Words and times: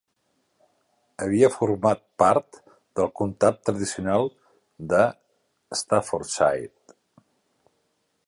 Havia 1.25 1.49
format 1.55 1.99
part 2.21 2.57
del 2.99 3.11
comtat 3.21 3.61
tradicional 3.69 4.27
de 4.93 5.05
Staffordshire. 5.83 6.97